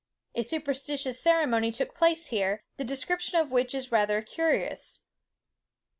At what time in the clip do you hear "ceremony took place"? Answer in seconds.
1.19-2.29